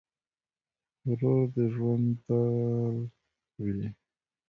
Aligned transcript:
ورور 1.07 1.43
د 1.55 1.55
ژوند 1.73 2.07
ډال 2.25 2.95
وي. 3.63 3.87